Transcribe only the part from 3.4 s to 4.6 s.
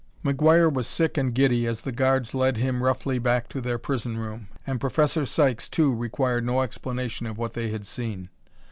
to their prison room.